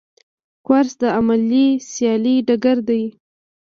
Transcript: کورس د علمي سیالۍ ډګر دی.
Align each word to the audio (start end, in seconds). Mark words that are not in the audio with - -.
کورس 0.65 0.93
د 1.01 1.03
علمي 1.17 1.67
سیالۍ 1.91 2.37
ډګر 2.47 2.77
دی. 2.89 3.03